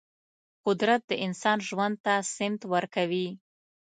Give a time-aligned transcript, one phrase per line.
[0.65, 3.27] قدرت د انسان ژوند ته سمت ورکوي.